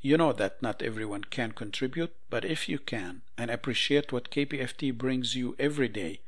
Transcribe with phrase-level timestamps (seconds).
[0.00, 4.96] You know that not everyone can contribute, but if you can and appreciate what KPFT
[4.96, 6.20] brings you every day,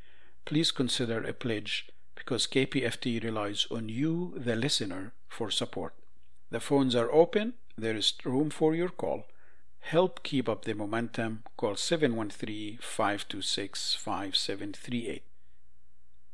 [0.44, 5.94] please consider a pledge because KPFT relies on you, the listener, for support.
[6.50, 9.26] The phones are open, there is room for your call.
[9.78, 11.44] Help keep up the momentum.
[11.56, 15.22] Call 713 526 5738.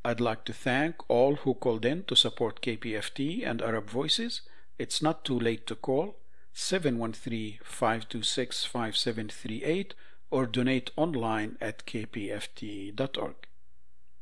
[0.05, 4.41] I'd like to thank all who called in to support KPFT and Arab Voices.
[4.79, 6.17] It's not too late to call
[6.59, 9.95] 713 526 5738
[10.31, 13.35] or donate online at kpft.org.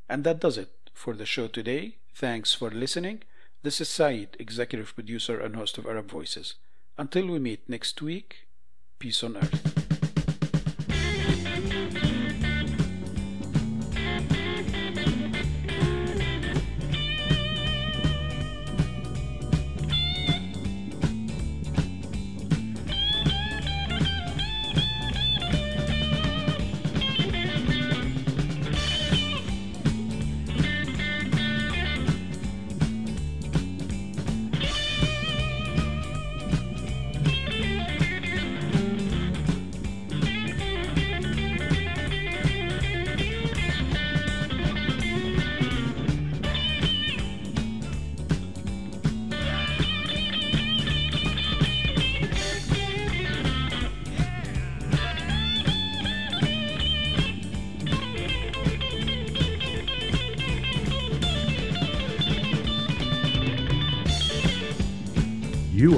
[0.08, 1.98] And that does it for the show today.
[2.12, 3.22] Thanks for listening.
[3.62, 6.54] This is Saeed, executive producer and host of Arab Voices.
[6.98, 8.48] Until we meet next week,
[8.98, 10.03] peace on earth.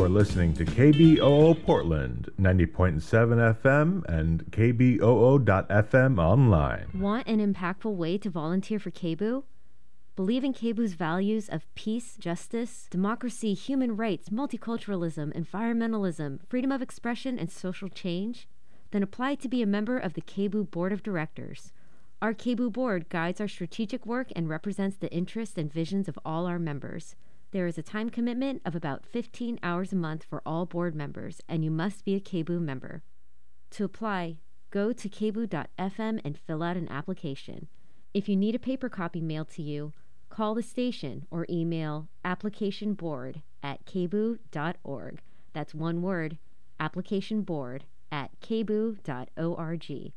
[0.07, 3.03] You are listening to KBOO Portland, 90.7
[3.61, 6.87] FM and KBOO.FM online.
[6.95, 9.43] Want an impactful way to volunteer for KBOO?
[10.15, 17.37] Believe in KBOO's values of peace, justice, democracy, human rights, multiculturalism, environmentalism, freedom of expression,
[17.37, 18.47] and social change?
[18.93, 21.73] Then apply to be a member of the KBOO Board of Directors.
[22.23, 26.47] Our KBOO Board guides our strategic work and represents the interests and visions of all
[26.47, 27.17] our members.
[27.57, 31.41] There is a time commitment of about 15 hours a month for all board members,
[31.49, 33.03] and you must be a KBOO member.
[33.71, 34.37] To apply,
[34.71, 37.69] go to kboo.fm and fill out an application.
[38.13, 39.95] If you need a paper copy mailed to you,
[40.29, 45.23] call the station or email applicationboard at kboo.org.
[45.55, 46.37] That's one word,
[46.79, 50.13] applicationboard at kboo.org.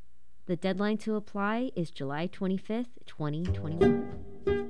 [0.45, 4.69] The deadline to apply is July 25th, 2021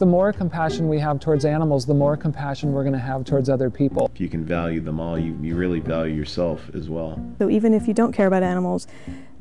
[0.00, 3.50] the more compassion we have towards animals, the more compassion we're going to have towards
[3.50, 4.10] other people.
[4.14, 7.22] If you can value them all, you, you really value yourself as well.
[7.38, 8.88] So even if you don't care about animals,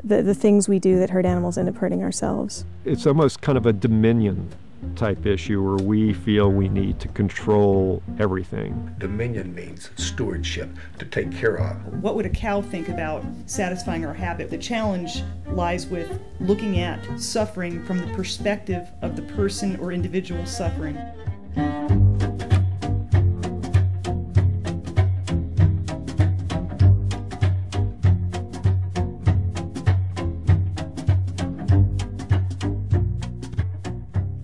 [0.03, 2.65] the, the things we do that hurt animals end up hurting ourselves.
[2.83, 4.49] It's almost kind of a dominion
[4.95, 8.93] type issue where we feel we need to control everything.
[8.97, 11.77] Dominion means stewardship, to take care of.
[12.01, 14.49] What would a cow think about satisfying our habit?
[14.49, 20.45] The challenge lies with looking at suffering from the perspective of the person or individual
[20.45, 20.97] suffering.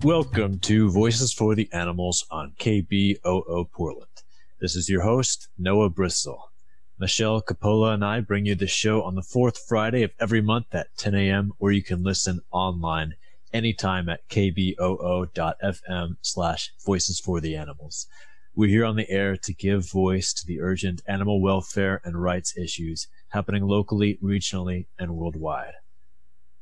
[0.06, 4.22] Welcome to Voices for the Animals on KBOO Portland.
[4.60, 6.52] This is your host, Noah Bristol.
[6.96, 10.72] Michelle Capola and I bring you the show on the fourth Friday of every month
[10.72, 13.14] at 10 a.m., or you can listen online
[13.52, 18.06] anytime at kboo.fm slash voices for the animals.
[18.54, 22.56] We're here on the air to give voice to the urgent animal welfare and rights
[22.56, 25.74] issues happening locally, regionally, and worldwide.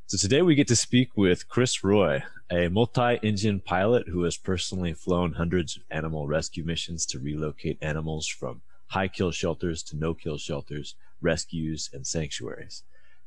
[0.07, 2.23] So today we get to speak with Chris Roy,
[2.53, 8.29] a multi-engine pilot who has personally flown hundreds of animal rescue missions to relocate animals
[8.29, 12.83] from high kill shelters to no kill shelters, rescues, and sanctuaries.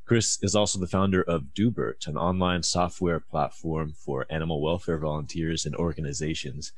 [0.06, 5.66] Chris is also the founder of Doobert, an online software platform for animal welfare volunteers
[5.66, 6.74] and organizations.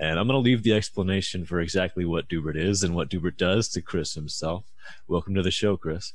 [0.00, 3.36] And I'm going to leave the explanation for exactly what Doobert is and what Doobert
[3.36, 4.64] does to Chris himself.
[5.06, 6.14] Welcome to the show, Chris.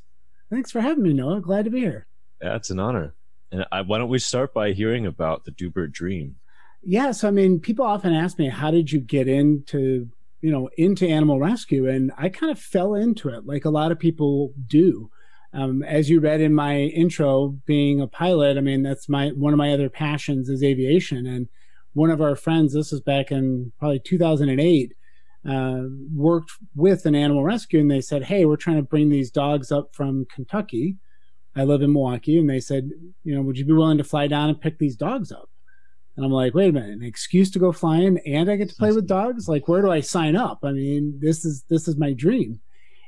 [0.50, 1.40] Thanks for having me, Noah.
[1.40, 2.08] Glad to be here.
[2.42, 3.16] Yeah, it's an honor.
[3.52, 6.38] And I, why don't we start by hearing about the Doobert dream?
[6.84, 10.10] Yes, I mean, people often ask me, how did you get into,
[10.42, 11.88] you know, into animal rescue?
[11.88, 15.10] And I kind of fell into it like a lot of people do.
[15.54, 19.54] Um, as you read in my intro, being a pilot, I mean, that's my one
[19.54, 21.28] of my other passions is aviation.
[21.28, 21.50] And
[21.94, 24.94] one of our friends, this is back in probably 2008,
[25.48, 25.82] uh,
[26.16, 29.72] worked with an animal rescue, and they said, "Hey, we're trying to bring these dogs
[29.72, 30.98] up from Kentucky."
[31.56, 32.92] I live in Milwaukee, and they said,
[33.24, 35.50] you know, would you be willing to fly down and pick these dogs up?
[36.16, 38.76] And I'm like, wait a minute, an excuse to go flying and I get to
[38.76, 39.48] play with dogs?
[39.48, 40.60] Like, where do I sign up?
[40.64, 42.60] I mean, this is this is my dream.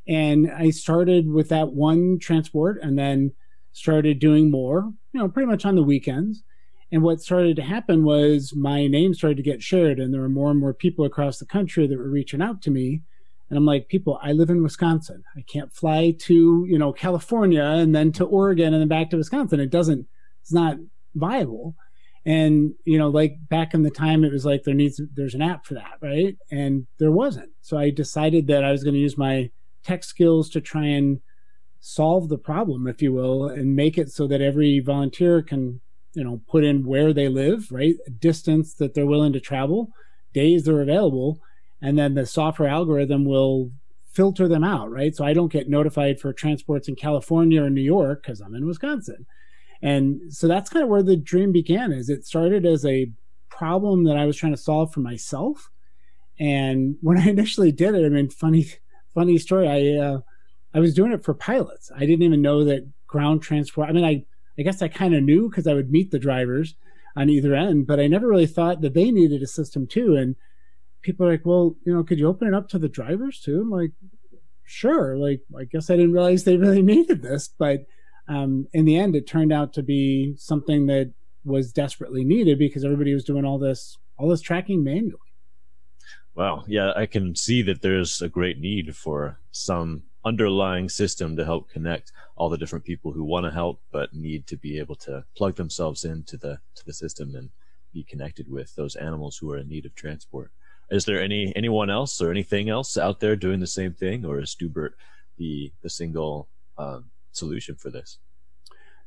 [0.07, 3.33] And I started with that one transport and then
[3.73, 6.43] started doing more, you know, pretty much on the weekends.
[6.91, 10.29] And what started to happen was my name started to get shared, and there were
[10.29, 13.01] more and more people across the country that were reaching out to me.
[13.53, 15.23] And I'm like, people, I live in Wisconsin.
[15.37, 19.17] I can't fly to, you know, California and then to Oregon and then back to
[19.17, 19.59] Wisconsin.
[19.59, 20.07] It doesn't,
[20.41, 20.77] it's not
[21.13, 21.75] viable.
[22.25, 25.43] And, you know, like back in the time, it was like there needs, there's an
[25.43, 26.35] app for that, right?
[26.49, 27.51] And there wasn't.
[27.61, 29.51] So I decided that I was going to use my
[29.83, 31.19] tech skills to try and
[31.79, 35.81] solve the problem, if you will, and make it so that every volunteer can
[36.13, 39.89] you know put in where they live right distance that they're willing to travel
[40.33, 41.39] days they're available
[41.83, 43.71] and then the software algorithm will
[44.11, 45.15] filter them out right?
[45.15, 48.65] So i don't get notified for transports in california or new york because i'm in
[48.65, 49.25] wisconsin.
[49.81, 53.11] And so that's kind of where the dream began is it started as a
[53.49, 55.69] problem that i was trying to solve for myself.
[56.39, 58.65] And when i initially did it i mean funny
[59.13, 60.19] funny story i uh,
[60.73, 61.91] i was doing it for pilots.
[61.95, 64.25] I didn't even know that ground transport i mean i
[64.57, 66.75] I guess I kind of knew because I would meet the drivers
[67.15, 70.15] on either end, but I never really thought that they needed a system too.
[70.15, 70.35] And
[71.03, 73.61] people are like, well, you know, could you open it up to the drivers too?
[73.61, 73.91] I'm like,
[74.63, 75.17] sure.
[75.17, 77.85] Like, I guess I didn't realize they really needed this, but
[78.27, 81.13] um, in the end, it turned out to be something that
[81.45, 85.19] was desperately needed because everybody was doing all this all this tracking manually.
[86.35, 86.63] Wow.
[86.67, 91.69] Yeah, I can see that there's a great need for some underlying system to help
[91.69, 95.25] connect all the different people who want to help but need to be able to
[95.35, 97.49] plug themselves into the to the system and
[97.93, 100.51] be connected with those animals who are in need of transport.
[100.93, 104.39] Is there any anyone else or anything else out there doing the same thing, or
[104.39, 104.91] is Doobert
[105.37, 106.47] the the single
[106.77, 108.19] um, solution for this?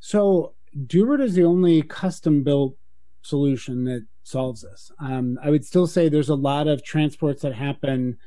[0.00, 2.76] So Doobert is the only custom built
[3.22, 4.90] solution that solves this.
[4.98, 8.18] Um, I would still say there's a lot of transports that happen.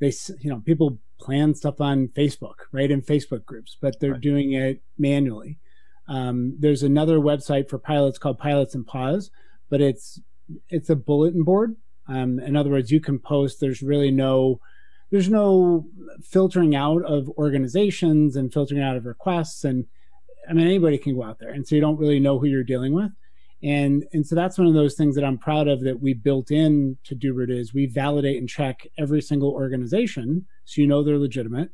[0.00, 4.20] They, you know, people plan stuff on Facebook, right, in Facebook groups, but they're right.
[4.20, 5.58] doing it manually.
[6.08, 9.30] Um, there's another website for pilots called Pilots N Paws,
[9.70, 10.20] but it's
[10.68, 11.76] it's a bulletin board.
[12.08, 13.60] Um, in other words, you can post.
[13.60, 14.60] There's really no
[15.10, 15.86] there's no
[16.22, 19.86] filtering out of organizations and filtering out of requests, and
[20.48, 22.64] I mean anybody can go out there, and so you don't really know who you're
[22.64, 23.12] dealing with.
[23.62, 26.50] And and so that's one of those things that I'm proud of that we built
[26.50, 31.18] in to Doobert is we validate and check every single organization so you know they're
[31.18, 31.70] legitimate.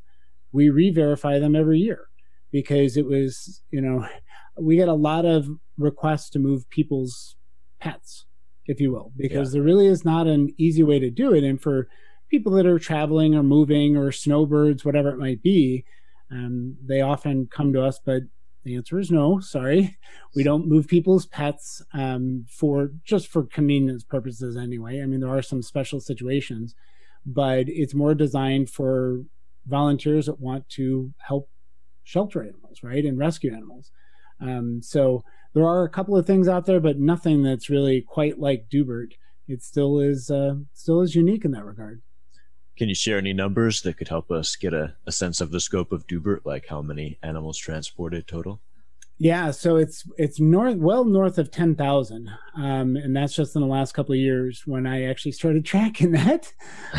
[0.52, 2.08] We re-verify them every year
[2.52, 4.06] because it was, you know,
[4.60, 5.48] we get a lot of
[5.78, 7.36] requests to move people's
[7.80, 8.26] pets,
[8.66, 9.58] if you will, because yeah.
[9.58, 11.44] there really is not an easy way to do it.
[11.44, 11.88] And for
[12.30, 15.84] people that are traveling or moving or snowbirds, whatever it might be,
[16.30, 18.22] um, they often come to us, but
[18.62, 19.40] the answer is no.
[19.40, 19.98] Sorry,
[20.34, 24.56] we don't move people's pets um, for just for convenience purposes.
[24.56, 26.74] Anyway, I mean there are some special situations,
[27.26, 29.22] but it's more designed for
[29.66, 31.48] volunteers that want to help
[32.04, 33.90] shelter animals, right, and rescue animals.
[34.40, 35.22] Um, so
[35.54, 39.12] there are a couple of things out there, but nothing that's really quite like Doobert.
[39.48, 42.02] It still is uh, still is unique in that regard.
[42.76, 45.60] Can you share any numbers that could help us get a, a sense of the
[45.60, 48.60] scope of Doobert, like how many animals transported total?
[49.18, 53.60] Yeah, so it's it's north well north of ten thousand, um, and that's just in
[53.60, 56.52] the last couple of years when I actually started tracking that.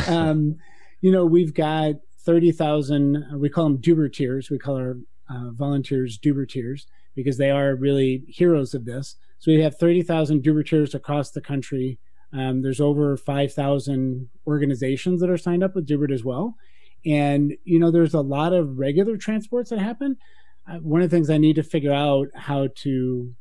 [0.06, 0.56] Um,
[1.00, 1.94] you know, we've got
[2.24, 3.24] thirty thousand.
[3.34, 4.50] We call them Dooberteers.
[4.50, 9.16] We call our uh, volunteers Dooberteers because they are really heroes of this.
[9.38, 11.98] So we have thirty thousand Dooberteers across the country
[12.32, 16.56] um, there's over 5,000 organizations that are signed up with Doobert as well.
[17.04, 20.16] And, you know, there's a lot of regular transports that happen.
[20.70, 23.34] Uh, one of the things I need to figure out how to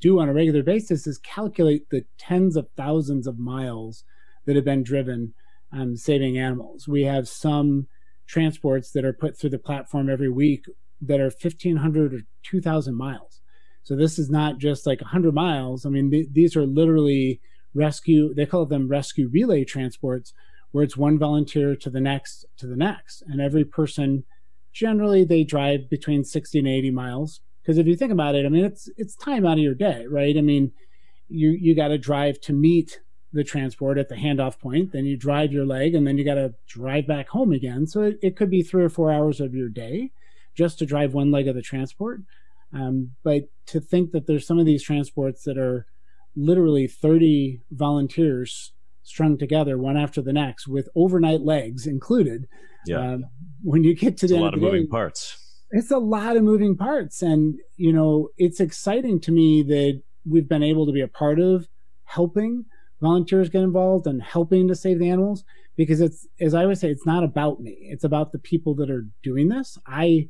[0.00, 4.04] do on a regular basis is calculate the tens of thousands of miles
[4.46, 5.34] that have been driven
[5.72, 6.86] um, saving animals.
[6.86, 7.88] We have some
[8.26, 10.64] transports that are put through the platform every week
[11.06, 13.40] that are 1,500 or 2,000 miles.
[13.82, 15.84] So this is not just like 100 miles.
[15.84, 17.40] I mean, th- these are literally
[17.74, 20.32] rescue they call them rescue relay transports
[20.70, 23.22] where it's one volunteer to the next to the next.
[23.26, 24.24] And every person
[24.72, 27.40] generally they drive between 60 and 80 miles.
[27.62, 30.06] Because if you think about it i mean it's it's time out of your day
[30.08, 30.36] right?
[30.36, 30.72] I mean
[31.28, 33.00] you you got to drive to meet
[33.32, 36.34] the transport at the handoff point then you drive your leg and then you got
[36.34, 37.86] to drive back home again.
[37.86, 40.12] So it, it, could be three or four hours of your day
[40.54, 42.20] just to drive one leg of the transport
[42.74, 45.86] um, but to think that there's some of these transports that are
[46.36, 48.72] literally 30 volunteers
[49.04, 52.46] strung together one after the next with overnight legs included.
[52.86, 52.98] Yeah.
[52.98, 53.24] Um,
[53.62, 55.38] when you get to the a lot of, of moving day, parts.
[55.70, 57.22] It's a lot of moving parts.
[57.22, 61.38] And, you know, it's exciting to me that we've been able to be a part
[61.38, 61.68] of
[62.04, 62.64] helping
[63.00, 65.44] volunteers get involved and helping to save the animals
[65.76, 67.76] because it's as I always say, it's not about me.
[67.90, 69.78] It's about the people that are doing this.
[69.86, 70.28] I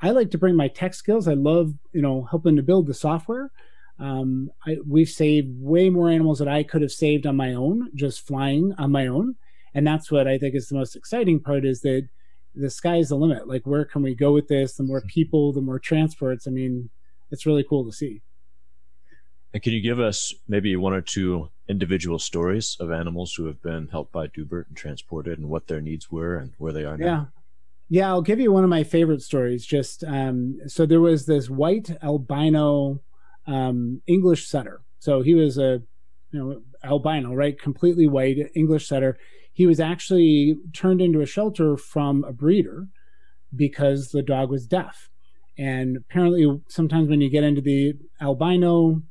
[0.00, 1.26] I like to bring my tech skills.
[1.26, 3.50] I love you know helping to build the software.
[3.98, 7.90] Um, I, we've saved way more animals that I could have saved on my own,
[7.94, 9.36] just flying on my own,
[9.74, 11.64] and that's what I think is the most exciting part.
[11.64, 12.08] Is that
[12.56, 13.46] the sky's the limit.
[13.46, 14.74] Like where can we go with this?
[14.74, 16.46] The more people, the more transports.
[16.46, 16.90] I mean,
[17.30, 18.22] it's really cool to see.
[19.52, 23.62] And can you give us maybe one or two individual stories of animals who have
[23.62, 26.96] been helped by Doobert and transported and what their needs were and where they are
[26.96, 27.06] now?
[27.06, 27.24] Yeah.
[27.88, 29.64] Yeah, I'll give you one of my favorite stories.
[29.64, 33.00] Just um, so there was this white albino
[33.46, 34.82] um, English setter.
[34.98, 35.82] So he was a
[36.32, 37.60] you know albino, right?
[37.60, 39.16] Completely white English setter.
[39.52, 42.88] He was actually turned into a shelter from a breeder
[43.54, 45.08] because the dog was deaf.
[45.56, 49.02] And apparently, sometimes when you get into the albino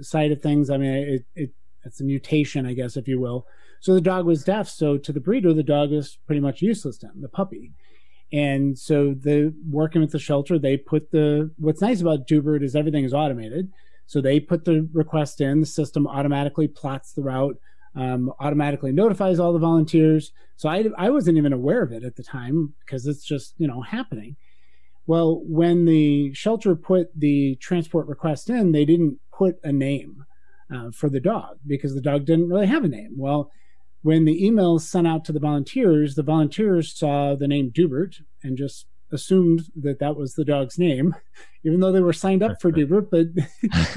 [0.00, 1.50] side of things, I mean, it, it
[1.84, 3.46] it's a mutation, I guess, if you will.
[3.80, 4.68] So the dog was deaf.
[4.68, 7.72] So to the breeder, the dog was pretty much useless to him, the puppy.
[8.32, 12.76] And so the working with the shelter, they put the what's nice about Doobert is
[12.76, 13.70] everything is automated.
[14.06, 17.56] So they put the request in, the system automatically plots the route,
[17.94, 20.32] um, automatically notifies all the volunteers.
[20.56, 23.66] So I I wasn't even aware of it at the time because it's just you
[23.66, 24.36] know happening.
[25.06, 30.24] Well, when the shelter put the transport request in, they didn't put a name
[30.72, 33.14] uh, for the dog because the dog didn't really have a name.
[33.16, 33.50] Well,
[34.02, 38.56] when the emails sent out to the volunteers, the volunteers saw the name Doobert and
[38.56, 41.14] just assumed that that was the dog's name,
[41.64, 43.26] even though they were signed up for Doobert, but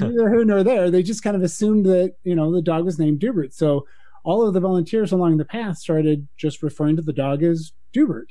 [0.00, 0.90] neither here nor there.
[0.90, 3.54] They just kind of assumed that, you know, the dog was named Doobert.
[3.54, 3.86] So
[4.24, 8.28] all of the volunteers along the path started just referring to the dog as Doobert.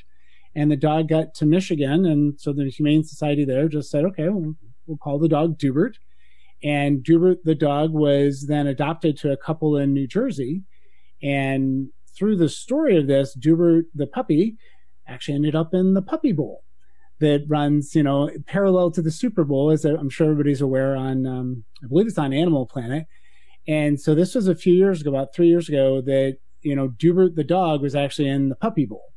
[0.55, 2.05] And the dog got to Michigan.
[2.05, 5.95] And so the Humane Society there just said, okay, we'll, we'll call the dog Doobert.
[6.63, 10.63] And Doobert, the dog, was then adopted to a couple in New Jersey.
[11.23, 14.57] And through the story of this, Doobert, the puppy,
[15.07, 16.63] actually ended up in the Puppy Bowl
[17.19, 21.25] that runs, you know, parallel to the Super Bowl, as I'm sure everybody's aware on,
[21.25, 23.05] um, I believe it's on Animal Planet.
[23.67, 26.89] And so this was a few years ago, about three years ago, that, you know,
[26.89, 29.13] Doobert the dog was actually in the Puppy Bowl.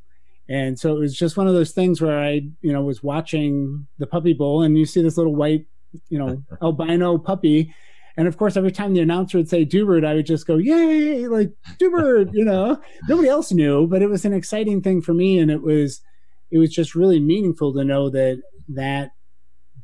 [0.49, 3.87] And so it was just one of those things where I, you know, was watching
[3.97, 5.65] the Puppy Bowl and you see this little white
[6.09, 7.73] you know, albino puppy.
[8.17, 11.27] And of course, every time the announcer would say Doobert, I would just go, yay,
[11.27, 15.37] like Doobert, you know, nobody else knew, but it was an exciting thing for me.
[15.37, 16.01] And it was,
[16.49, 19.11] it was just really meaningful to know that that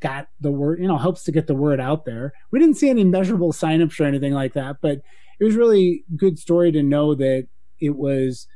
[0.00, 2.32] got the word, you know, helps to get the word out there.
[2.50, 5.00] We didn't see any measurable signups or anything like that, but
[5.38, 7.46] it was really good story to know that
[7.80, 8.48] it was,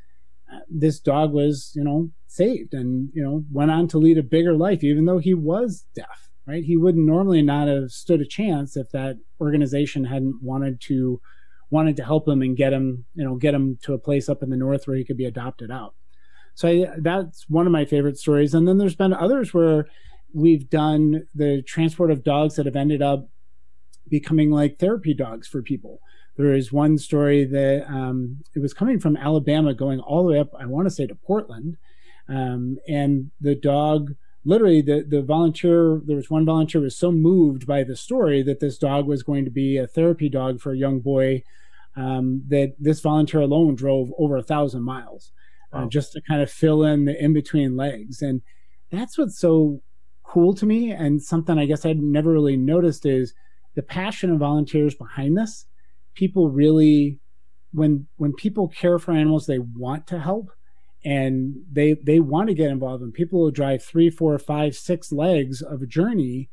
[0.52, 4.22] uh, this dog was, you know, saved and, you know, went on to lead a
[4.24, 6.64] bigger life, even though he was deaf right?
[6.64, 11.20] He wouldn't normally not have stood a chance if that organization hadn't wanted to
[11.70, 14.42] wanted to help him and get him, you know, get him to a place up
[14.42, 15.94] in the north where he could be adopted out.
[16.54, 18.54] So I, that's one of my favorite stories.
[18.54, 19.86] And then there's been others where
[20.32, 23.28] we've done the transport of dogs that have ended up
[24.08, 26.00] becoming like therapy dogs for people.
[26.38, 30.38] There is one story that um, it was coming from Alabama, going all the way
[30.38, 31.76] up, I want to say to Portland,
[32.30, 34.14] um, and the dog
[34.48, 38.60] literally the the volunteer there was one volunteer was so moved by the story that
[38.60, 41.42] this dog was going to be a therapy dog for a young boy
[41.96, 45.32] um, that this volunteer alone drove over a thousand miles
[45.72, 45.84] uh, wow.
[45.84, 48.22] uh, just to kind of fill in the in between legs.
[48.22, 48.42] And
[48.90, 49.82] that's what's so
[50.22, 53.32] cool to me and something i guess i'd never really noticed is
[53.78, 55.64] the passion of volunteers behind this.
[56.14, 57.20] People really
[57.72, 60.50] when when people care for animals they want to help
[61.08, 65.10] and they they want to get involved and people will drive three four five six
[65.10, 66.50] legs of a journey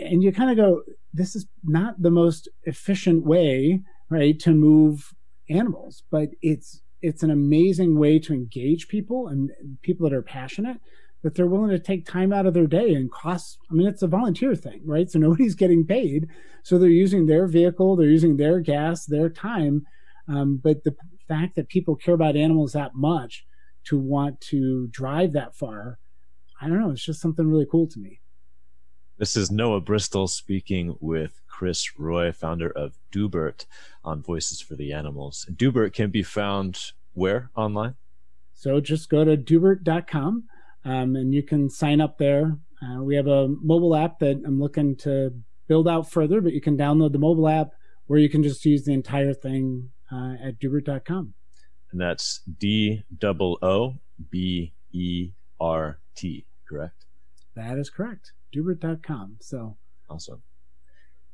[0.00, 0.82] and you kind of go
[1.14, 5.14] this is not the most efficient way right to move
[5.48, 9.52] animals but it's it's an amazing way to engage people and
[9.82, 10.78] people that are passionate
[11.22, 14.02] that they're willing to take time out of their day and cost i mean it's
[14.02, 15.08] a volunteer thing right?
[15.08, 16.26] So nobody's getting paid
[16.64, 19.86] so they're using their vehicle they're using their gas their time
[20.28, 20.96] um, but the
[21.28, 23.46] fact that people care about animals that much
[23.86, 25.98] to want to drive that far.
[26.60, 26.90] I don't know.
[26.90, 28.20] It's just something really cool to me.
[29.18, 33.64] This is Noah Bristol speaking with Chris Roy, founder of Doobert
[34.04, 35.46] on Voices for the Animals.
[35.50, 37.94] Doobert can be found where online?
[38.52, 40.44] So just go to doobert.com
[40.84, 42.58] um, and you can sign up there.
[42.82, 45.32] Uh, we have a mobile app that I'm looking to
[45.66, 47.70] build out further, but you can download the mobile app
[48.06, 51.34] where you can just use the entire thing uh, at doobert.com
[51.96, 53.94] and that's D double O
[54.30, 57.06] B E R T, correct?
[57.54, 58.32] That is correct.
[58.54, 59.38] Doobert.com.
[59.40, 59.78] So
[60.10, 60.42] awesome.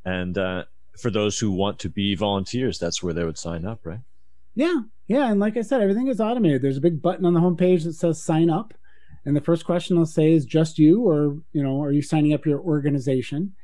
[0.05, 0.67] And uh,
[0.97, 4.03] for those who want to be volunteers, that's where they would sign up, right?
[4.55, 6.63] Yeah, yeah, and like I said, everything is automated.
[6.63, 8.73] There's a big button on the homepage that says sign up,
[9.25, 12.35] and the first question they'll say is just you, or you know, are you signing
[12.35, 13.57] up your organization?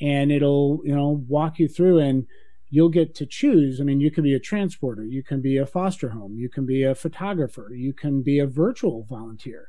[0.00, 2.26] And it'll you know walk you through, and
[2.74, 3.80] you'll get to choose.
[3.80, 6.66] I mean, you can be a transporter, you can be a foster home, you can
[6.66, 9.68] be a photographer, you can be a virtual volunteer,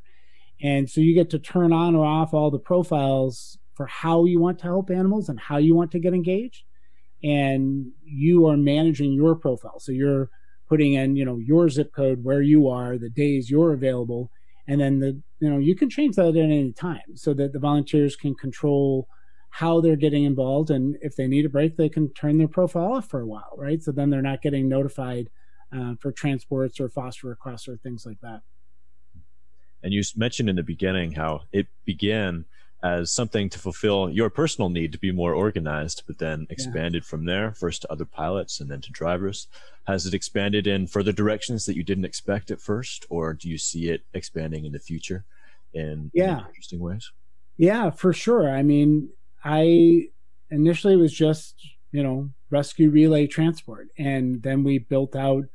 [0.60, 4.40] and so you get to turn on or off all the profiles for how you
[4.40, 6.64] want to help animals and how you want to get engaged.
[7.24, 9.80] And you are managing your profile.
[9.80, 10.30] So you're
[10.68, 14.32] putting in you know your zip code where you are the days you're available.
[14.68, 17.60] And then the you know you can change that at any time so that the
[17.60, 19.08] volunteers can control
[19.56, 22.94] how they're getting involved and if they need a break they can turn their profile
[22.94, 25.30] off for a while right so then they're not getting notified
[25.76, 28.42] uh, for transports or foster requests or things like that
[29.82, 32.44] and you mentioned in the beginning how it began
[32.84, 37.10] as something to fulfill your personal need to be more organized, but then expanded yeah.
[37.10, 39.48] from there, first to other pilots and then to drivers.
[39.88, 43.58] Has it expanded in further directions that you didn't expect at first, or do you
[43.58, 45.26] see it expanding in the future
[45.74, 46.42] in, yeah.
[46.42, 47.12] in interesting ways?
[47.58, 48.52] Yeah, for sure.
[48.52, 49.10] I mean,
[49.46, 50.08] I
[50.50, 51.56] initially was just,
[51.92, 53.88] you know, rescue relay transport.
[53.98, 55.46] And then we built out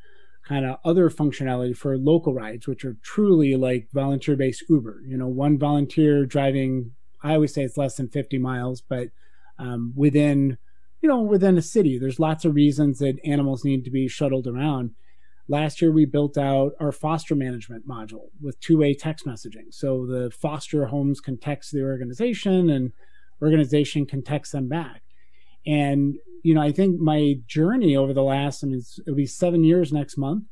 [0.46, 5.02] kind of other functionality for local rides, which are truly like volunteer based Uber.
[5.06, 6.92] You know, one volunteer driving
[7.22, 9.08] I always say it's less than 50 miles, but
[9.58, 10.56] um, within,
[11.02, 14.46] you know, within a city, there's lots of reasons that animals need to be shuttled
[14.46, 14.92] around.
[15.48, 19.72] Last year, we built out our foster management module with two way text messaging.
[19.72, 22.92] So the foster homes can text the organization and
[23.42, 25.02] organization can text them back.
[25.66, 29.64] And, you know, I think my journey over the last, I mean, it'll be seven
[29.64, 30.44] years next month.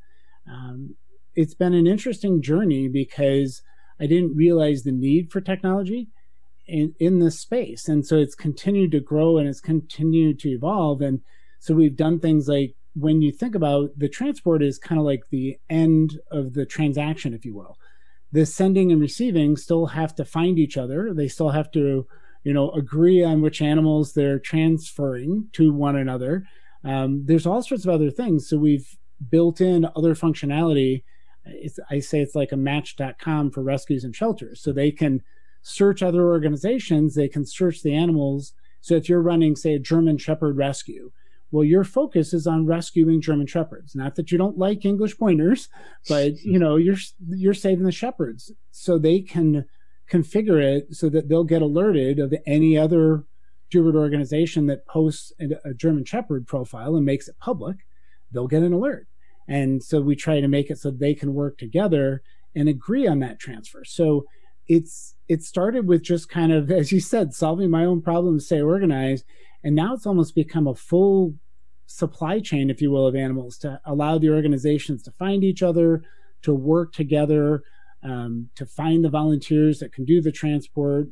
[0.51, 0.97] Um,
[1.35, 3.63] it's been an interesting journey because
[4.01, 6.09] I didn't realize the need for technology
[6.67, 7.89] in, in this space.
[7.89, 11.01] And so it's continued to grow and it's continued to evolve.
[11.01, 11.21] And
[11.59, 15.23] so we've done things like when you think about the transport is kind of like
[15.31, 17.77] the end of the transaction, if you will.
[18.33, 21.15] The sending and receiving still have to find each other.
[21.15, 22.07] They still have to,
[22.49, 26.47] you know, agree on which animals they're transferring to one another.
[26.83, 28.49] Um, there's all sorts of other things.
[28.49, 28.97] So we've
[29.29, 31.03] built in other functionality.
[31.45, 34.63] It's, I say it's like a match.com for rescues and shelters.
[34.63, 35.21] So they can
[35.61, 38.55] search other organizations, they can search the animals.
[38.81, 41.13] So if you're running, say, a German Shepherd rescue,
[41.51, 43.95] well, your focus is on rescuing German Shepherds.
[43.95, 45.69] Not that you don't like English pointers,
[46.09, 46.97] but you know you're
[47.29, 49.67] you're saving the shepherds, so they can
[50.11, 53.25] configure it so that they'll get alerted of any other
[53.73, 57.77] Doobert organization that posts a German Shepherd profile and makes it public.
[58.33, 59.07] They'll get an alert,
[59.47, 62.23] and so we try to make it so they can work together
[62.55, 63.85] and agree on that transfer.
[63.85, 64.25] So
[64.69, 68.61] it's it started with just kind of as you said solving my own problems stay
[68.61, 69.25] organized
[69.65, 71.35] and now it's almost become a full
[71.87, 76.03] supply chain if you will of animals to allow the organizations to find each other
[76.43, 77.63] to work together
[78.03, 81.09] um, to find the volunteers that can do the transport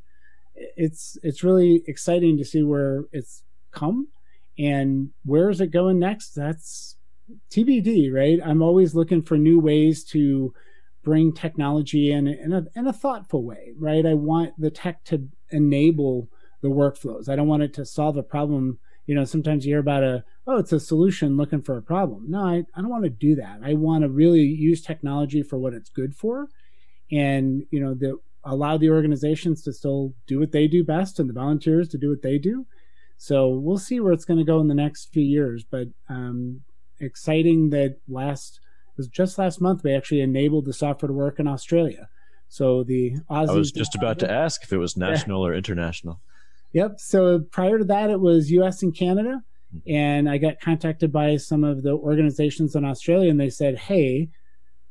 [0.55, 4.09] it's it's really exciting to see where it's come
[4.59, 6.97] and where is it going next that's
[7.53, 10.55] tbd right i'm always looking for new ways to
[11.07, 14.05] bring technology in in a, in a thoughtful way, right?
[14.05, 16.29] I want the tech to enable
[16.63, 17.29] the workflows.
[17.29, 18.81] I don't want it to solve a problem.
[19.07, 22.25] You know, sometimes you hear about a, oh, it's a solution looking for a problem.
[22.29, 23.61] No, I, I don't want to do that.
[23.63, 26.49] I want to really use technology for what it's good for
[27.11, 31.29] and, you know, that allow the organizations to still do what they do best and
[31.29, 32.67] the volunteers to do what they do.
[33.19, 35.65] So we'll see where it's going to go in the next few years.
[35.69, 36.61] But um,
[37.01, 38.61] exciting that last
[38.97, 42.09] was just last month we actually enabled the software to work in Australia.
[42.49, 45.51] So the Aussies I was just about to ask if it was national yeah.
[45.51, 46.21] or international.
[46.73, 47.01] Yep.
[47.01, 48.83] So prior to that, it was U.S.
[48.83, 49.43] and Canada,
[49.75, 49.91] mm-hmm.
[49.91, 54.29] and I got contacted by some of the organizations in Australia, and they said, "Hey,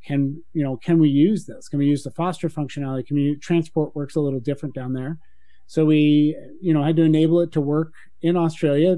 [0.06, 1.68] can you know can we use this?
[1.68, 3.06] Can we use the foster functionality?
[3.06, 5.20] Can we transport works a little different down there?"
[5.68, 8.98] So we, you know, had to enable it to work in Australia,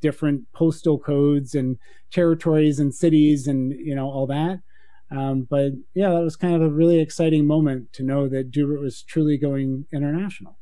[0.00, 1.78] different postal codes and
[2.10, 4.60] territories and cities and you know all that.
[5.10, 8.80] Um, but yeah, that was kind of a really exciting moment to know that Doobert
[8.80, 10.58] was truly going international.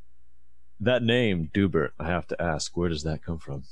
[0.78, 3.64] That name, Doobert, I have to ask, where does that come from?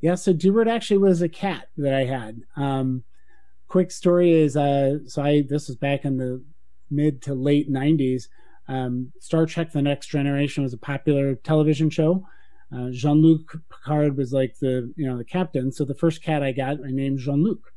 [0.00, 2.40] Yeah, so Doobert actually was a cat that I had.
[2.56, 3.04] Um,
[3.72, 6.44] quick story is, uh, so I this was back in the
[6.90, 8.24] mid to late '90s.
[8.68, 12.26] Um, Star Trek: The Next Generation was a popular television show.
[12.74, 15.72] Uh, Jean-Luc Picard was like the you know the captain.
[15.72, 17.72] So the first cat I got, I named Jean-Luc.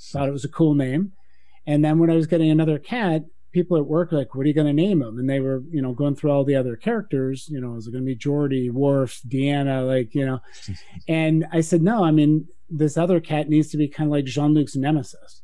[0.00, 1.12] Thought it was a cool name.
[1.66, 4.48] And then when I was getting another cat, people at work were like, "What are
[4.48, 6.74] you going to name him?" And they were you know going through all the other
[6.74, 7.50] characters.
[7.50, 9.86] You know, is it going to be Geordi, Worf, Deanna?
[9.86, 10.40] Like you know.
[11.08, 12.02] and I said, no.
[12.02, 15.42] I mean, this other cat needs to be kind of like Jean-Luc's nemesis.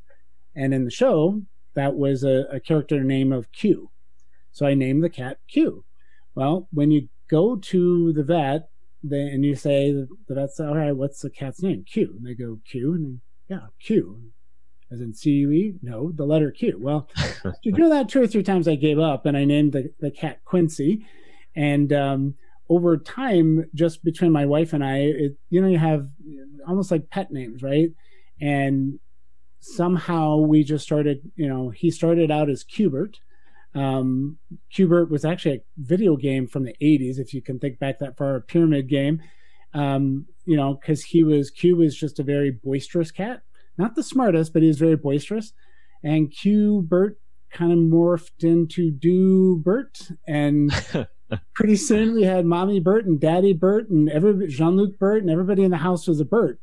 [0.55, 1.43] And in the show,
[1.75, 3.91] that was a, a character name of Q.
[4.53, 5.85] So I named the cat Q.
[6.35, 8.71] Well, when you go to the vet
[9.03, 11.85] they, and you say, the vet's, all right, what's the cat's name?
[11.91, 12.15] Q.
[12.19, 12.95] And they go, Q.
[12.95, 14.33] And they, yeah, Q.
[14.93, 15.79] As in C U E?
[15.83, 16.79] No, the letter Q.
[16.81, 17.09] Well,
[17.65, 20.11] to do that two or three times, I gave up and I named the, the
[20.11, 21.07] cat Quincy.
[21.55, 22.35] And um,
[22.71, 26.07] over time, just between my wife and I, it, you know, you have
[26.67, 27.91] almost like pet names, right?
[28.41, 29.01] And
[29.59, 33.17] somehow we just started, you know, he started out as Cubert.
[33.75, 34.39] Um,
[34.73, 38.17] Q*bert was actually a video game from the 80s, if you can think back that
[38.17, 39.21] far, a pyramid game.
[39.75, 43.43] Um, you know, because he was, Q was just a very boisterous cat.
[43.79, 45.53] Not the smartest, but he was very boisterous.
[46.05, 47.17] And Cubert
[47.53, 49.99] kind of morphed into Do Bert.
[50.27, 50.73] And
[51.55, 55.31] pretty soon we had Mommy Bert and Daddy Bert and every Jean Luc Bert and
[55.31, 56.61] everybody in the house was a Bert.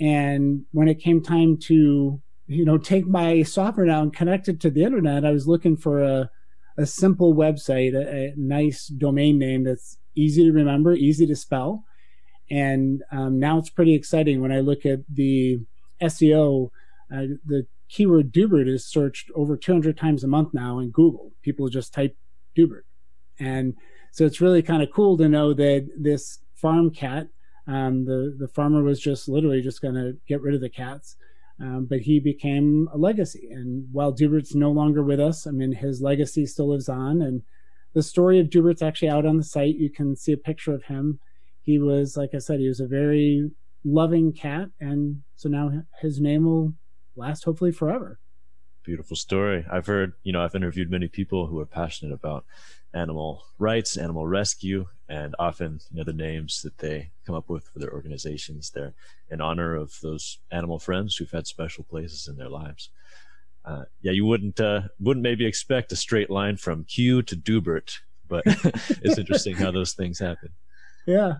[0.00, 4.60] And when it came time to, you know, take my software now and connect it
[4.60, 6.30] to the internet, I was looking for a,
[6.76, 11.84] a simple website, a, a nice domain name that's easy to remember, easy to spell.
[12.50, 15.60] And um, now it's pretty exciting when I look at the
[16.00, 16.70] SEO.
[17.12, 21.32] Uh, the keyword Doobert is searched over 200 times a month now in Google.
[21.42, 22.16] People just type
[22.56, 22.82] Doobert.
[23.40, 23.74] And
[24.12, 27.28] so it's really kind of cool to know that this farm cat
[27.68, 31.16] um, the the farmer was just literally just going to get rid of the cats,
[31.60, 33.50] um, but he became a legacy.
[33.52, 37.20] And while Doobert's no longer with us, I mean his legacy still lives on.
[37.20, 37.42] And
[37.92, 39.76] the story of Doobert's actually out on the site.
[39.76, 41.20] You can see a picture of him.
[41.60, 43.50] He was, like I said, he was a very
[43.84, 46.72] loving cat, and so now his name will
[47.16, 48.18] last hopefully forever.
[48.82, 49.66] Beautiful story.
[49.70, 52.46] I've heard, you know, I've interviewed many people who are passionate about
[52.94, 57.68] animal rights, animal rescue, and often you know the names that they come up with
[57.68, 58.70] for their organizations.
[58.70, 58.94] They're
[59.30, 62.90] in honor of those animal friends who've had special places in their lives.
[63.64, 67.98] Uh, yeah, you wouldn't uh, wouldn't maybe expect a straight line from Q to Doobert,
[68.26, 70.50] but it's interesting how those things happen.
[71.06, 71.34] Yeah,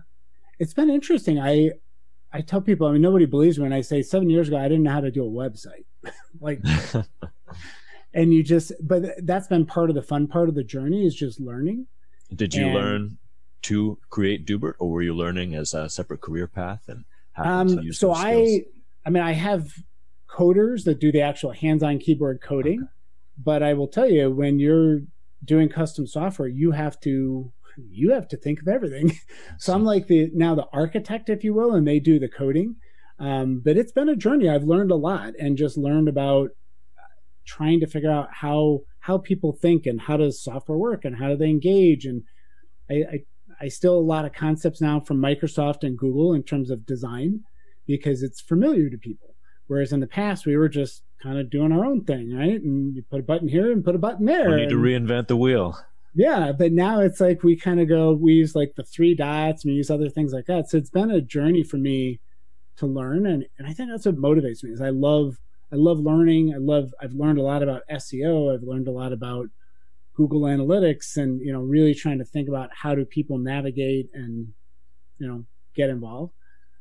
[0.59, 1.39] it's been interesting.
[1.39, 1.71] I
[2.31, 4.67] I tell people, I mean, nobody believes me when I say seven years ago I
[4.67, 5.85] didn't know how to do a website.
[6.39, 6.61] like
[8.13, 11.15] and you just but that's been part of the fun part of the journey is
[11.15, 11.87] just learning.
[12.33, 13.17] Did you and, learn
[13.63, 17.03] to create doobert or were you learning as a separate career path and
[17.35, 18.63] um, so i
[19.05, 19.73] i mean i have
[20.29, 22.79] coders that do the actual hands-on keyboard coding.
[22.79, 22.89] Okay.
[23.37, 25.01] but i will tell you when you're
[25.43, 27.51] doing custom software you have to
[27.89, 29.17] you have to think of everything.
[29.57, 32.75] So i'm like the now the architect if you will and they do the coding.
[33.19, 34.49] Um, but it's been a journey.
[34.49, 36.51] I've learned a lot and just learned about
[37.49, 41.29] trying to figure out how how people think and how does software work and how
[41.29, 42.21] do they engage and
[42.89, 43.19] I, I,
[43.61, 47.41] I still a lot of concepts now from Microsoft and Google in terms of design
[47.87, 49.35] because it's familiar to people.
[49.67, 52.61] Whereas in the past we were just kind of doing our own thing, right?
[52.61, 54.49] And you put a button here and put a button there.
[54.49, 55.77] We need and, to reinvent the wheel.
[56.15, 59.65] Yeah, but now it's like we kind of go, we use like the three dots,
[59.65, 60.69] we use other things like that.
[60.69, 62.19] So it's been a journey for me
[62.77, 64.71] to learn, and and I think that's what motivates me.
[64.71, 65.37] Is I love
[65.71, 66.53] I love learning.
[66.53, 68.53] I love I've learned a lot about SEO.
[68.53, 69.47] I've learned a lot about
[70.15, 74.47] Google Analytics and you know really trying to think about how do people navigate and
[75.17, 76.33] you know get involved.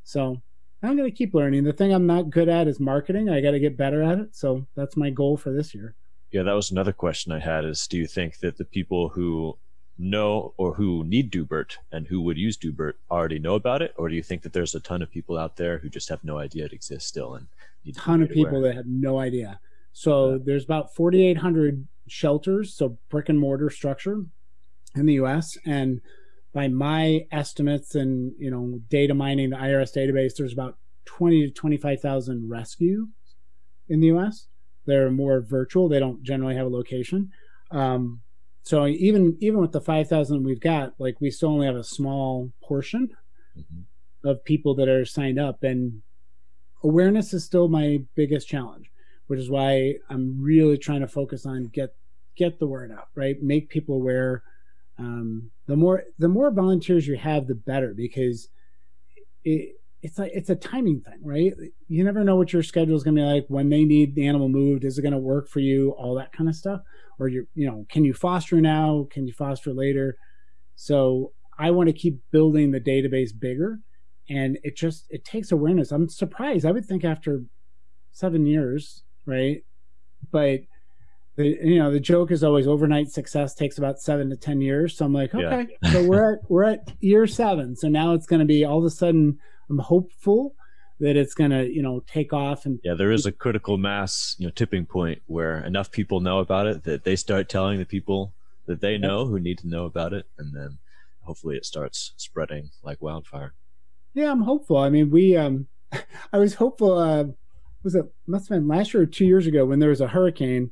[0.04, 0.40] So
[0.82, 1.64] I'm going to keep learning.
[1.64, 3.28] The thing I'm not good at is marketing.
[3.28, 4.34] I got to get better at it.
[4.34, 5.94] So that's my goal for this year.
[6.30, 9.58] Yeah, that was another question I had is do you think that the people who
[9.98, 13.94] know or who need Doobert and who would use Doobert already know about it?
[13.96, 16.22] Or do you think that there's a ton of people out there who just have
[16.22, 17.46] no idea it exists still and
[17.86, 18.68] a ton of people aware?
[18.68, 19.60] that have no idea.
[19.92, 20.38] So yeah.
[20.44, 24.24] there's about 4,800 shelters, so brick and mortar structure
[24.94, 25.58] in the U.S.
[25.66, 26.00] And
[26.52, 31.50] by my estimates and you know data mining the IRS database, there's about 20 to
[31.52, 33.08] 25,000 rescue
[33.88, 34.46] in the U.S.
[34.86, 37.30] They're more virtual; they don't generally have a location.
[37.70, 38.22] Um,
[38.68, 42.52] so even even with the 5,000 we've got, like we still only have a small
[42.62, 43.08] portion
[43.58, 44.28] mm-hmm.
[44.28, 46.02] of people that are signed up, and
[46.84, 48.90] awareness is still my biggest challenge,
[49.28, 51.94] which is why I'm really trying to focus on get
[52.36, 53.42] get the word out, right?
[53.42, 54.42] Make people aware.
[54.98, 58.50] Um, the more the more volunteers you have, the better because
[59.44, 61.52] it, it's like it's a timing thing, right?
[61.88, 64.26] You never know what your schedule is going to be like when they need the
[64.26, 64.84] animal moved.
[64.84, 65.90] Is it going to work for you?
[65.98, 66.80] All that kind of stuff.
[67.18, 69.06] Or you you know, can you foster now?
[69.10, 70.16] Can you foster later?
[70.76, 73.80] So I want to keep building the database bigger
[74.28, 77.42] and it just it takes awareness i'm surprised i would think after
[78.12, 79.62] seven years right
[80.30, 80.60] but
[81.36, 84.96] the you know the joke is always overnight success takes about seven to ten years
[84.96, 85.92] so i'm like okay yeah.
[85.92, 88.84] so we're at we're at year seven so now it's going to be all of
[88.84, 89.38] a sudden
[89.70, 90.54] i'm hopeful
[91.00, 92.66] that it's going to, you know, take off.
[92.66, 96.38] And yeah, there is a critical mass, you know, tipping point where enough people know
[96.38, 98.34] about it that they start telling the people
[98.66, 100.78] that they know who need to know about it, and then
[101.22, 103.54] hopefully it starts spreading like wildfire.
[104.14, 104.76] Yeah, I'm hopeful.
[104.76, 105.68] I mean, we, um,
[106.32, 106.98] I was hopeful.
[106.98, 107.24] Uh,
[107.84, 110.08] was it must have been last year or two years ago when there was a
[110.08, 110.70] hurricane,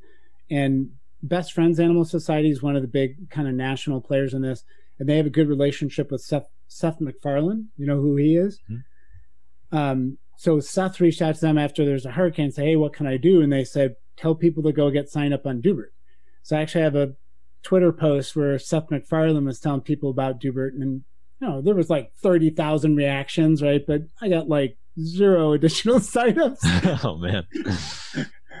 [0.51, 0.89] and
[1.23, 4.63] Best Friends Animal Society is one of the big kind of national players in this,
[4.99, 7.69] and they have a good relationship with Seth Seth MacFarlane.
[7.77, 8.59] You know who he is.
[8.69, 9.77] Mm-hmm.
[9.77, 13.07] Um, so Seth reached out to them after there's a hurricane, say, "Hey, what can
[13.07, 15.91] I do?" And they said, "Tell people to go get signed up on Doobert."
[16.43, 17.15] So I actually have a
[17.63, 21.03] Twitter post where Seth MacFarlane was telling people about Doobert, and
[21.41, 23.81] you know there was like thirty thousand reactions, right?
[23.85, 26.59] But I got like zero additional signups.
[27.03, 27.47] oh man!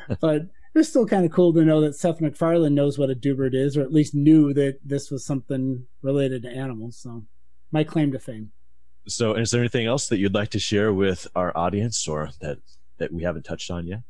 [0.19, 3.53] but it's still kind of cool to know that Seth MacFarlane knows what a Doobert
[3.53, 6.97] is, or at least knew that this was something related to animals.
[6.97, 7.25] So,
[7.71, 8.51] my claim to fame.
[9.07, 12.59] So, is there anything else that you'd like to share with our audience, or that
[12.97, 14.01] that we haven't touched on yet?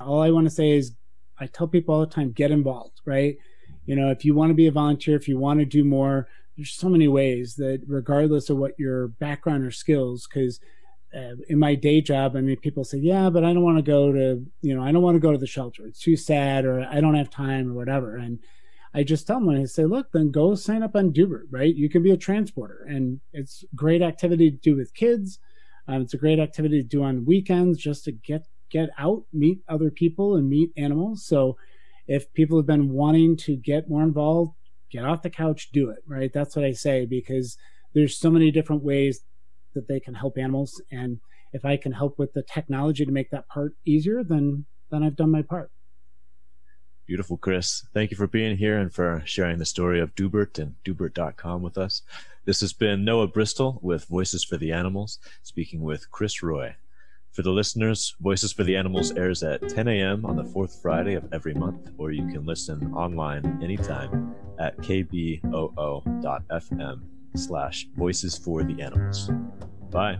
[0.00, 0.94] All I want to say is,
[1.38, 3.00] I tell people all the time, get involved.
[3.04, 3.36] Right?
[3.86, 6.28] You know, if you want to be a volunteer, if you want to do more,
[6.56, 10.60] there's so many ways that, regardless of what your background or skills, because
[11.16, 13.82] uh, in my day job, I mean, people say, yeah, but I don't want to
[13.82, 15.86] go to, you know, I don't want to go to the shelter.
[15.86, 18.16] It's too sad, or I don't have time, or whatever.
[18.16, 18.40] And
[18.94, 21.74] I just tell them, I say, look, then go sign up on Doobert, right?
[21.74, 25.38] You can be a transporter, and it's great activity to do with kids.
[25.86, 29.60] Um, it's a great activity to do on weekends, just to get get out, meet
[29.68, 31.24] other people, and meet animals.
[31.26, 31.56] So,
[32.06, 34.54] if people have been wanting to get more involved,
[34.90, 36.30] get off the couch, do it, right?
[36.32, 37.56] That's what I say because
[37.94, 39.20] there's so many different ways
[39.74, 40.80] that they can help animals.
[40.90, 41.20] And
[41.52, 45.16] if I can help with the technology to make that part easier, then then I've
[45.16, 45.70] done my part.
[47.08, 47.86] Beautiful, Chris.
[47.94, 51.78] Thank you for being here and for sharing the story of Doobert and Doobert.com with
[51.78, 52.02] us.
[52.44, 56.76] This has been Noah Bristol with Voices for the Animals, speaking with Chris Roy.
[57.32, 60.26] For the listeners, Voices for the Animals airs at 10 a.m.
[60.26, 65.40] on the fourth Friday of every month, or you can listen online anytime at kboo.fm
[67.36, 69.30] slash voices for the animals.
[69.90, 70.18] Bye.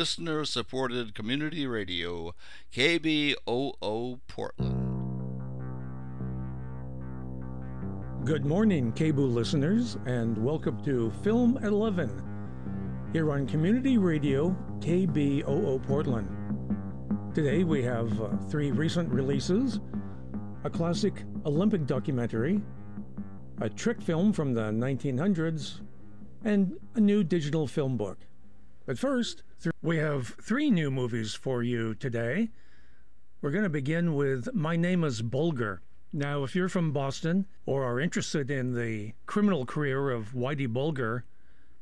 [0.00, 2.34] Listener supported community radio,
[2.72, 5.02] KBOO Portland.
[8.24, 15.86] Good morning, KBOO listeners, and welcome to Film at 11 here on Community Radio, KBOO
[15.86, 16.30] Portland.
[17.34, 19.80] Today we have uh, three recent releases
[20.64, 22.62] a classic Olympic documentary,
[23.60, 25.82] a trick film from the 1900s,
[26.42, 28.16] and a new digital film book.
[28.86, 29.42] But first,
[29.82, 32.48] we have three new movies for you today.
[33.42, 35.82] We're going to begin with My Name is Bulger.
[36.12, 41.24] Now, if you're from Boston or are interested in the criminal career of Whitey Bulger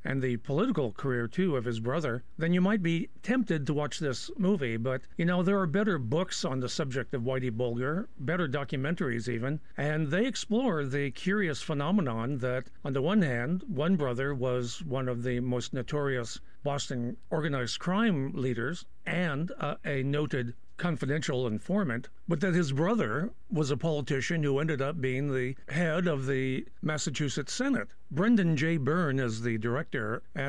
[0.08, 3.98] and the political career too of his brother, then you might be tempted to watch
[3.98, 4.78] this movie.
[4.78, 9.28] But you know, there are better books on the subject of Whitey Bulger, better documentaries
[9.28, 14.82] even, and they explore the curious phenomenon that, on the one hand, one brother was
[14.82, 22.08] one of the most notorious Boston organized crime leaders and uh, a noted confidential informant,
[22.26, 26.66] but that his brother was a politician who ended up being the head of the
[26.80, 27.88] Massachusetts Senate.
[28.10, 28.78] Brendan J.
[28.78, 30.46] Byrne is the director, and